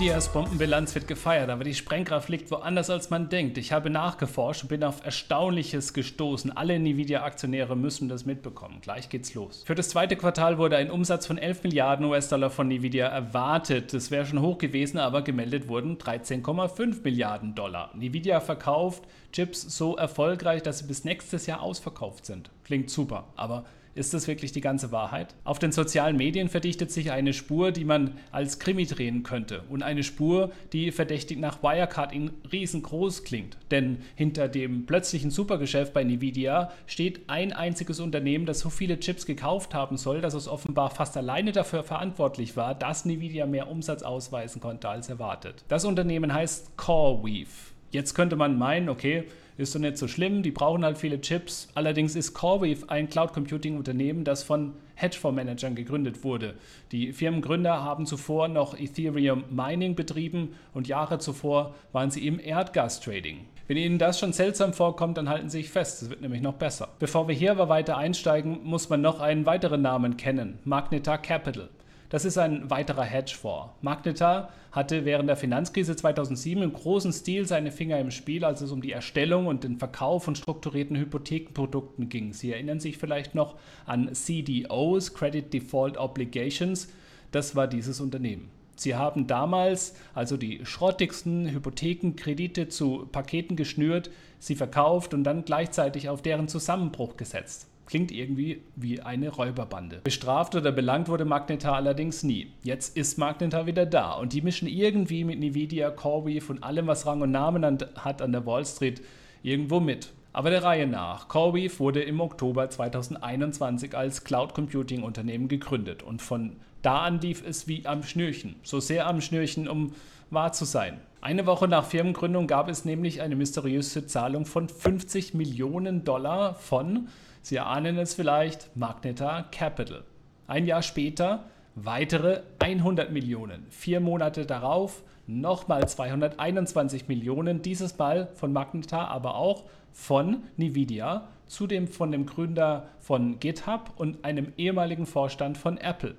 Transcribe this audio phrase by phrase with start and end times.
[0.00, 3.58] Nvidias Bombenbilanz wird gefeiert, aber die Sprengkraft liegt woanders als man denkt.
[3.58, 6.56] Ich habe nachgeforscht und bin auf Erstaunliches gestoßen.
[6.56, 8.78] Alle Nvidia-Aktionäre müssen das mitbekommen.
[8.80, 9.62] Gleich geht's los.
[9.66, 13.92] Für das zweite Quartal wurde ein Umsatz von 11 Milliarden US-Dollar von Nvidia erwartet.
[13.92, 17.90] Das wäre schon hoch gewesen, aber gemeldet wurden 13,5 Milliarden Dollar.
[17.94, 22.48] Nvidia verkauft Chips so erfolgreich, dass sie bis nächstes Jahr ausverkauft sind.
[22.70, 23.64] Klingt super, aber
[23.96, 25.34] ist das wirklich die ganze Wahrheit?
[25.42, 29.64] Auf den sozialen Medien verdichtet sich eine Spur, die man als Krimi drehen könnte.
[29.68, 33.56] Und eine Spur, die verdächtig nach Wirecard in riesengroß klingt.
[33.72, 39.26] Denn hinter dem plötzlichen Supergeschäft bei Nvidia steht ein einziges Unternehmen, das so viele Chips
[39.26, 44.04] gekauft haben soll, dass es offenbar fast alleine dafür verantwortlich war, dass Nvidia mehr Umsatz
[44.04, 45.64] ausweisen konnte als erwartet.
[45.66, 47.48] Das Unternehmen heißt CoreWeave.
[47.90, 49.24] Jetzt könnte man meinen, okay,
[49.56, 51.68] ist doch nicht so schlimm, die brauchen halt viele Chips.
[51.74, 56.54] Allerdings ist CoreWeave ein Cloud Computing Unternehmen, das von Hedgefondsmanagern gegründet wurde.
[56.92, 63.40] Die Firmengründer haben zuvor noch Ethereum Mining betrieben und Jahre zuvor waren sie im Erdgas-Trading.
[63.66, 66.54] Wenn Ihnen das schon seltsam vorkommt, dann halten Sie sich fest, es wird nämlich noch
[66.54, 66.88] besser.
[66.98, 71.68] Bevor wir hier aber weiter einsteigen, muss man noch einen weiteren Namen kennen, Magneta Capital.
[72.10, 73.72] Das ist ein weiterer Hedgefonds.
[73.82, 78.72] Magnetar hatte während der Finanzkrise 2007 im großen Stil seine Finger im Spiel, als es
[78.72, 82.32] um die Erstellung und den Verkauf von strukturierten Hypothekenprodukten ging.
[82.32, 83.54] Sie erinnern sich vielleicht noch
[83.86, 86.88] an CDOs, Credit Default Obligations.
[87.30, 88.50] Das war dieses Unternehmen.
[88.74, 96.08] Sie haben damals also die schrottigsten Hypothekenkredite zu Paketen geschnürt, sie verkauft und dann gleichzeitig
[96.08, 97.68] auf deren Zusammenbruch gesetzt.
[97.90, 100.02] Klingt irgendwie wie eine Räuberbande.
[100.04, 102.52] Bestraft oder belangt wurde Magnetar allerdings nie.
[102.62, 107.04] Jetzt ist Magnetar wieder da und die mischen irgendwie mit Nvidia, CoreWeave und allem, was
[107.04, 107.64] Rang und Namen
[107.96, 109.02] hat an der Wall Street,
[109.42, 110.12] irgendwo mit.
[110.32, 111.26] Aber der Reihe nach.
[111.26, 117.42] CoreWeave wurde im Oktober 2021 als Cloud Computing Unternehmen gegründet und von da an lief
[117.44, 118.54] es wie am Schnürchen.
[118.62, 119.94] So sehr am Schnürchen, um
[120.30, 121.00] wahr zu sein.
[121.22, 127.08] Eine Woche nach Firmengründung gab es nämlich eine mysteriöse Zahlung von 50 Millionen Dollar von
[127.42, 130.04] Sie ahnen es vielleicht, Magneta Capital.
[130.46, 133.66] Ein Jahr später weitere 100 Millionen.
[133.70, 141.88] Vier Monate darauf nochmal 221 Millionen, dieses Mal von Magneta, aber auch von Nvidia, zudem
[141.88, 146.16] von dem Gründer von GitHub und einem ehemaligen Vorstand von Apple.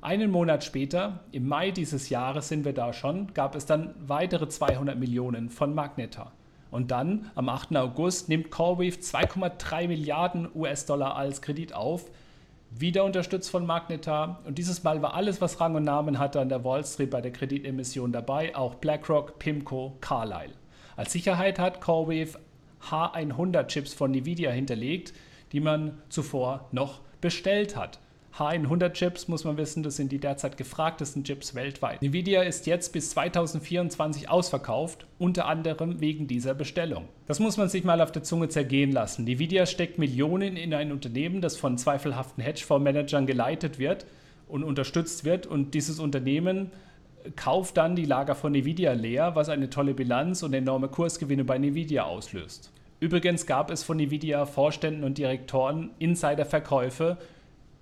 [0.00, 4.48] Einen Monat später, im Mai dieses Jahres sind wir da schon, gab es dann weitere
[4.48, 6.32] 200 Millionen von Magneta.
[6.70, 7.76] Und dann am 8.
[7.76, 12.10] August nimmt CoreWeave 2,3 Milliarden US-Dollar als Kredit auf,
[12.70, 14.40] wieder unterstützt von Magnetar.
[14.44, 17.20] Und dieses Mal war alles, was Rang und Namen hatte, an der Wall Street bei
[17.20, 20.52] der Kreditemission dabei, auch BlackRock, PIMCO, Carlyle.
[20.96, 22.38] Als Sicherheit hat CoreWeave
[22.90, 25.14] H100-Chips von Nvidia hinterlegt,
[25.52, 27.98] die man zuvor noch bestellt hat.
[28.38, 32.00] H100-Chips, muss man wissen, das sind die derzeit gefragtesten Chips weltweit.
[32.02, 37.08] Nvidia ist jetzt bis 2024 ausverkauft, unter anderem wegen dieser Bestellung.
[37.26, 39.26] Das muss man sich mal auf der Zunge zergehen lassen.
[39.26, 44.06] Nvidia steckt Millionen in ein Unternehmen, das von zweifelhaften Hedgefondsmanagern geleitet wird
[44.46, 46.70] und unterstützt wird und dieses Unternehmen
[47.34, 51.56] kauft dann die Lager von Nvidia leer, was eine tolle Bilanz und enorme Kursgewinne bei
[51.56, 52.70] Nvidia auslöst.
[53.00, 57.18] Übrigens gab es von Nvidia Vorständen und Direktoren Insiderverkäufe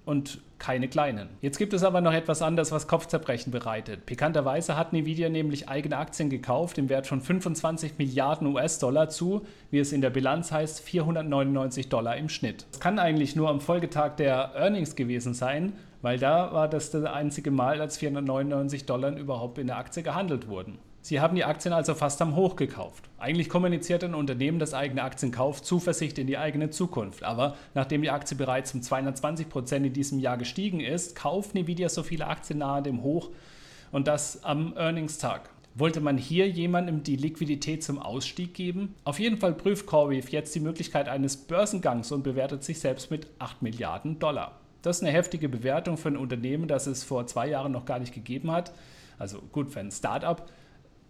[0.07, 1.29] und keine kleinen.
[1.43, 4.07] Jetzt gibt es aber noch etwas anderes, was Kopfzerbrechen bereitet.
[4.07, 9.81] Pikanterweise hat Nvidia nämlich eigene Aktien gekauft im Wert von 25 Milliarden US-Dollar zu, wie
[9.81, 12.65] es in der Bilanz heißt, 499 Dollar im Schnitt.
[12.71, 15.75] Das kann eigentlich nur am Folgetag der Earnings gewesen sein,
[16.07, 20.47] weil da war das das einzige Mal, als 499 Dollar überhaupt in der Aktie gehandelt
[20.47, 20.79] wurden.
[21.01, 23.09] Sie haben die Aktien also fast am Hoch gekauft.
[23.19, 27.25] Eigentlich kommuniziert ein Unternehmen, das eigene Aktien kauft, Zuversicht in die eigene Zukunft.
[27.25, 31.89] Aber nachdem die Aktie bereits um 220 Prozent in diesem Jahr gestiegen ist, kauft Nvidia
[31.89, 33.31] so viele Aktien nahe dem Hoch
[33.91, 35.51] und das am Earnings-Tag.
[35.75, 38.95] Wollte man hier jemandem die Liquidität zum Ausstieg geben?
[39.03, 43.27] Auf jeden Fall prüft CoreWeave jetzt die Möglichkeit eines Börsengangs und bewertet sich selbst mit
[43.41, 44.61] 8 Milliarden Dollar.
[44.87, 47.99] Das ist eine heftige Bewertung für ein Unternehmen, das es vor zwei Jahren noch gar
[47.99, 48.73] nicht gegeben hat.
[49.19, 50.49] Also gut, für ein Startup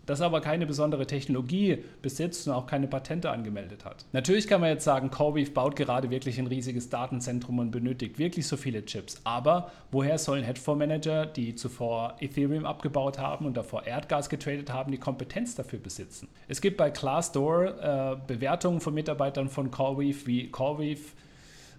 [0.06, 4.06] das aber keine besondere Technologie besitzt und auch keine Patente angemeldet hat.
[4.12, 8.46] Natürlich kann man jetzt sagen, CoreWeave baut gerade wirklich ein riesiges Datenzentrum und benötigt wirklich
[8.46, 9.20] so viele Chips.
[9.24, 14.98] Aber woher sollen Hedgefondsmanager, die zuvor Ethereum abgebaut haben und davor Erdgas getradet haben, die
[14.98, 16.28] Kompetenz dafür besitzen?
[16.46, 21.00] Es gibt bei Glassdoor äh, Bewertungen von Mitarbeitern von CoreWeave, wie CoreWeave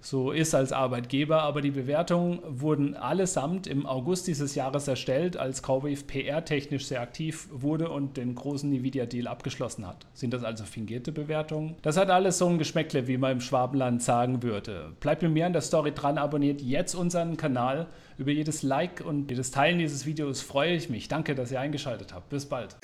[0.10, 5.62] so ist als Arbeitgeber, aber die Bewertungen wurden allesamt im August dieses Jahres erstellt, als
[5.62, 10.06] CoreWave PR-technisch sehr aktiv wurde und den großen Nvidia-Deal abgeschlossen hat.
[10.14, 11.76] Sind das also fingierte Bewertungen?
[11.82, 14.94] Das hat alles so ein Geschmäckle, wie man im Schwabenland sagen würde.
[15.02, 17.88] Bleibt mit mir an der Story dran, abonniert jetzt unseren Kanal.
[18.18, 21.10] Über jedes Like und jedes Teilen dieses Videos freue ich mich.
[21.10, 22.30] Danke, dass ihr eingeschaltet habt.
[22.30, 22.78] Bis bald.